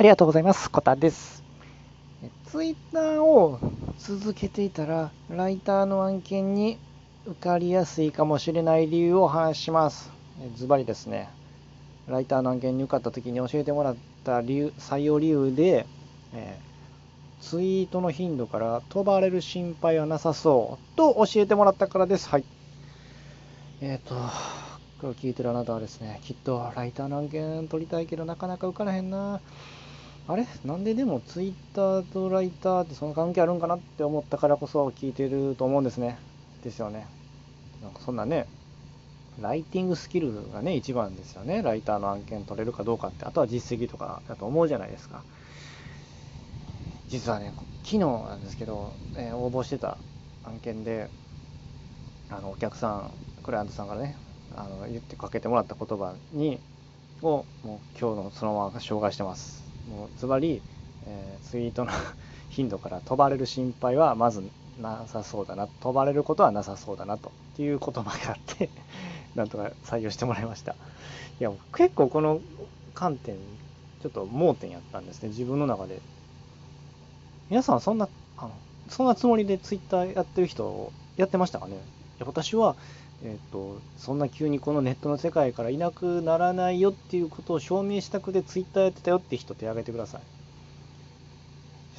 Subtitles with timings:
[0.00, 0.70] ありがとうございます。
[0.70, 1.44] コタです。
[2.46, 3.60] ツイッターを
[3.98, 6.78] 続けていたら、ライターの案件に
[7.26, 10.10] 受かりやすいかもしれない理由を話しします。
[10.56, 11.28] ズバリですね。
[12.08, 15.84] ライターの案件に受かった時に教えてもらった理由採用理由で、
[16.32, 22.26] えー、ツイートの頻度から飛ばれる心配はなさそうと教えてもらったからです。
[22.30, 22.44] はい。
[23.82, 24.22] えっ、ー、と、こ
[25.02, 29.42] れを聞いてるあなたはですね、きっとライターの案件取りたいけどなかなか受からへんな。
[30.30, 30.46] あれ？
[30.64, 36.18] なんででもツイッターとライターってその関係あるんかなって思ったからこそ聞いてると思うんですね。
[36.62, 37.06] ですよね。
[37.82, 38.46] なんかそんなね、
[39.40, 41.62] ライティングスキルがね、一番ですよね。
[41.62, 43.24] ライターの案件取れるかどうかって。
[43.24, 45.22] あとは実績とかだと思うじゃないですか。
[47.08, 49.98] 実はね、昨日なんですけど、えー、応募してた
[50.44, 51.08] 案件で、
[52.30, 53.10] あのお客さん、
[53.42, 54.16] クライアントさんからね、
[54.54, 56.60] あの言ってかけてもらった言葉に
[57.22, 60.62] をもう今日のそのまま紹介してますもうつまり、
[61.06, 61.92] えー、ツイートの
[62.48, 64.42] 頻度から飛ばれる心配はまず
[64.80, 68.70] なさそうだな飛ばれることはなさそうだなとっていう言葉があって
[69.34, 70.72] なんとか採用してもらいました。
[70.72, 70.76] い
[71.44, 72.40] や結構この
[72.94, 73.36] 観点
[74.02, 75.28] ちょっと盲点やったんですね。
[75.28, 76.00] 自分の中で。
[77.48, 78.52] 皆さんそんなあの
[78.88, 81.74] そんなつもりでツイッターやってる人やってましたかね？
[81.74, 81.76] い
[82.20, 82.76] や私は
[83.22, 90.20] えーと、そんな急にこのネットの世界からいなくならないよっていうことを証明したくてツイッターやってたよって人手挙げてください。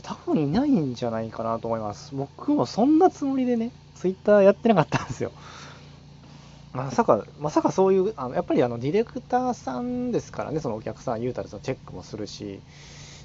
[0.02, 2.16] 多分いないんじゃないかなと思います。
[2.16, 5.32] 僕もそんなつもりでねツイッターやってなかったんですよ。
[6.74, 12.62] まさかまさかそういうあのやっぱりあのディレクターさんですからねそのお客さん言うたらそのチェックもするし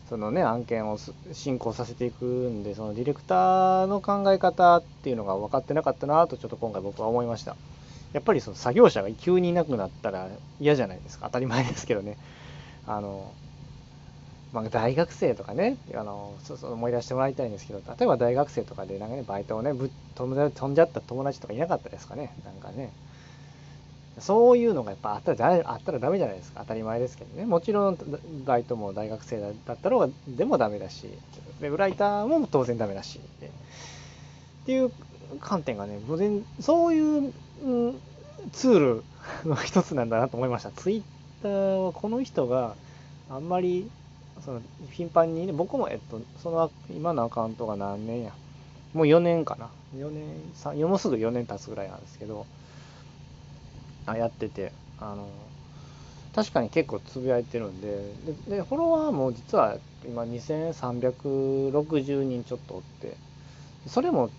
[0.08, 0.98] そのね案件を
[1.32, 7.56] 進行させていくんでそのディレクターの考え方っていうのが分かってなかったなとちょっと今回僕は思いました。
[8.16, 11.26] やっぱりその作業者が急にいなくなったら嫌じゃないですか。
[11.26, 12.16] 当たり前ですけどね。
[12.86, 13.30] あの、
[14.54, 22.32] まあ、大学生とかねあのそうそう思い出してもらいたいんですけど例えば大学生とかでなんかねバイトをねぶ飛んじゃった友達とかいなかったですかね。
[22.42, 22.90] なんかね。
[24.18, 26.60] そういうのがやっぱあったらあったらダメじゃないですか。
[26.60, 27.44] 当たり前ですけどね。
[27.44, 27.98] もちろん
[28.46, 31.10] バイトも大学生だったろうでもダメだし
[31.60, 33.20] ウェブライターも当然ダメだし
[34.64, 34.90] っていう
[35.40, 35.98] 観点がね
[36.60, 37.32] そういう
[37.64, 38.00] うん
[38.52, 39.04] ツール
[39.44, 40.70] の一つなんだなと思いました。
[40.70, 41.02] ツイッ
[41.42, 42.74] ターはこの人が
[43.28, 43.90] あんまり
[44.44, 44.60] その
[44.92, 48.32] 頻繁にね、僕も、えっと、その今のアカウントが何年や。
[48.92, 49.68] もう4年かな。
[49.98, 52.46] 4年、3、もうすぐ4年経つぐらいなんですけど、
[54.06, 55.26] あやってて、あの、
[56.34, 58.14] 確かに結構つぶやいてるんで、
[58.48, 63.16] で、でフォロワーも実は今2360人ちょっとおって、
[63.86, 64.30] それも、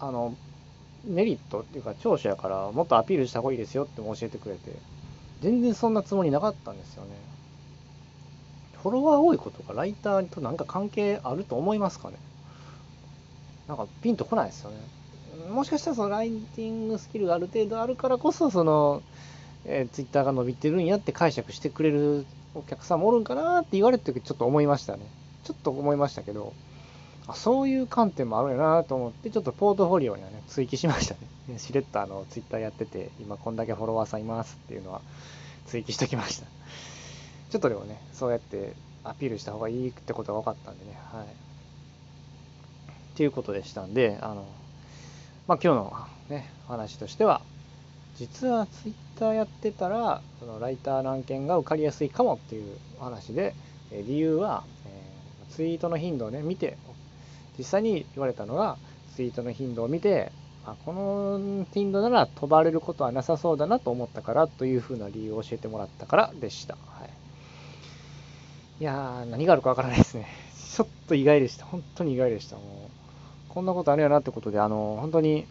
[0.00, 0.34] あの、
[1.06, 4.72] メリットっていうか長所やからもっとアピールした方がいいですよっても教えてくれて
[5.40, 7.10] 全然そんなつもりなかったんですよね。
[8.82, 12.16] フォロワー多いことがライターとなんか関係あると思いますかね。
[13.68, 14.76] なんかピンとこないですよね。
[15.50, 19.02] もしかしたらそのライティングスキルがある程度あるからこそその、
[19.64, 22.24] えー、ツイッターが伸びてるんやって解釈してくれる
[22.54, 25.02] お客さんもおるんかなって言われてちょっと思いましたね。
[25.44, 26.54] ちょっと思いましたけど
[27.28, 31.14] あそういう観点もあるよなと思って、ちょっとポートフォリオにはね、追記しました
[31.48, 31.58] ね。
[31.58, 35.00] しれっとあの、ツイッターやってて、今こんだけフォロワーさんいますっていうのは
[35.66, 36.46] 追記しときました。
[37.50, 41.24] ちょっとでもね、そうやってアピールした方がいいってことが分かったんでね、はい。
[41.24, 41.28] っ
[43.16, 44.44] ていうことでしたんで、あの、
[45.48, 45.92] まあ今日の
[46.28, 47.40] ね、話としては、
[48.16, 53.54] 実はツイッターやってたら、そのライターの案件が受かりやすいかもっていう話で、
[53.90, 56.76] 理由は、えー、ツイートの頻度をね、見て
[57.58, 58.76] 実際に言われたのが
[59.14, 60.30] ツイートの頻度を見て
[60.66, 66.74] あこの頻度なら飛ばれることはなさそうだなと思ったからというふうな理由を教えてもらったからでした。
[66.74, 67.10] はい、
[68.80, 70.26] いやー、何があるかわからないですね。
[70.74, 71.64] ちょっと意外でした。
[71.66, 72.56] 本当に意外でした。
[72.56, 72.64] もう
[73.48, 75.46] こんなことあるよなってことで、あの、本当に、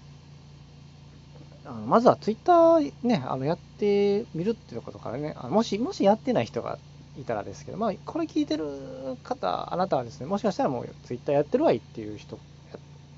[1.65, 6.77] あのまずはツイッターね、あのやってみるっていうことからね、あのもし、もしやってない人が
[7.17, 12.39] いたらですけど、まあ、これ聞いてる方、あなたはですね、もしかしたらもうツイッターやってるわいっていう人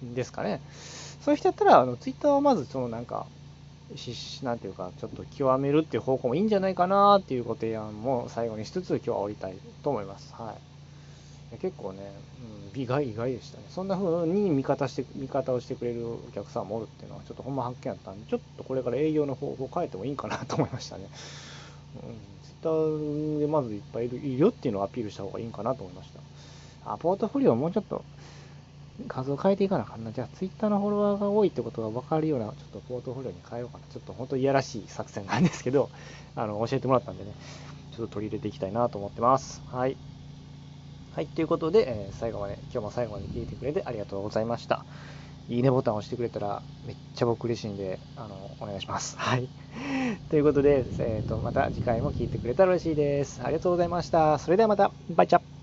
[0.01, 0.61] ですかね。
[1.21, 3.27] そういう人やったら、あのツイッターをまず、そのなんか、
[4.43, 10.33] なんていうか、ちょっと極めるっていう方向もいいんじゃないかなっていうご提案も最後にしつつ、今日は降りたいと思います。
[10.35, 11.59] はい。
[11.59, 12.11] 結構ね、
[12.73, 13.65] うん、意外、意外でしたね。
[13.69, 21.09] そんな風に見方して、見方をしてくれるお客さんもおるっていうのは、ちょっとほんま発見やったんで、ちょっとこれから営業の方法を変えてもいいかなと思いましたね。
[22.03, 22.36] うん
[22.67, 26.21] ターでまずいっぱいいるいるよっていうのをアピールした方がいいんかなと思いました。
[26.83, 28.05] あ、ポートフォリオもうちょっと
[29.07, 30.11] 数を変えていかなあかんな。
[30.11, 33.87] じゃあ、ツイッターのフォロワーが多いってことが分かるような、ちょっとポートフォリオに変えようかな。
[33.87, 35.91] ちょっと本当いやらしい作戦なんですけど、
[36.35, 37.35] あの、教えてもらったんでね、
[37.91, 39.63] ちょっと取り入れていきたいなと思ってます。
[39.67, 39.97] はい。
[41.11, 44.85] はい、ということで、えー最後まで、今日も最後まで聞いてくれてありがとうございました。
[45.47, 49.15] いいねボタンを押してくれたらめっちゃ僕嬉しいんで、あの、お願いします。
[49.19, 49.49] はい。
[50.29, 53.41] ということで、えーと、また次回も聞いてくれたら嬉しいです。
[53.41, 54.37] ありがとうございました。
[54.39, 55.56] それではまた、バイチャ